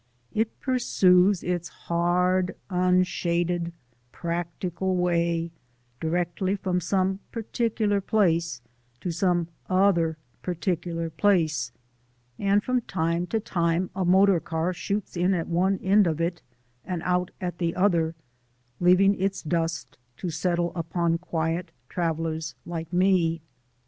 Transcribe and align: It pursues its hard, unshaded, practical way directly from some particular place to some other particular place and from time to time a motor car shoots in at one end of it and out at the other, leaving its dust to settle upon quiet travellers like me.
It 0.33 0.59
pursues 0.59 1.43
its 1.43 1.67
hard, 1.67 2.55
unshaded, 2.71 3.71
practical 4.11 4.95
way 4.95 5.51
directly 5.99 6.55
from 6.55 6.81
some 6.81 7.19
particular 7.31 8.01
place 8.01 8.61
to 9.01 9.11
some 9.11 9.47
other 9.69 10.17
particular 10.41 11.11
place 11.11 11.71
and 12.39 12.63
from 12.63 12.81
time 12.81 13.27
to 13.27 13.39
time 13.39 13.91
a 13.95 14.03
motor 14.03 14.39
car 14.39 14.73
shoots 14.73 15.15
in 15.15 15.35
at 15.35 15.47
one 15.47 15.77
end 15.83 16.07
of 16.07 16.19
it 16.19 16.41
and 16.83 17.03
out 17.03 17.29
at 17.39 17.59
the 17.59 17.75
other, 17.75 18.15
leaving 18.79 19.13
its 19.13 19.43
dust 19.43 19.99
to 20.17 20.31
settle 20.31 20.71
upon 20.75 21.19
quiet 21.19 21.69
travellers 21.89 22.55
like 22.65 22.91
me. 22.91 23.39